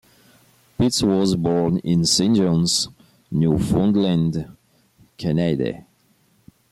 Pitts 0.79 1.03
was 1.03 1.35
born 1.35 1.77
in 1.83 2.07
Saint 2.07 2.35
John's, 2.37 2.87
Newfoundland, 3.29 4.47
Canada. 5.15 5.85